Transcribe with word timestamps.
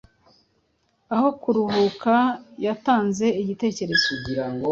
Aho 1.15 1.27
kuruhuka 1.41 2.15
yatanze 2.65 3.25
igitekerezo 3.41 4.09